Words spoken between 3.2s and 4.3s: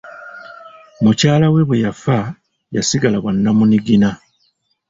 bwa nnamunigina.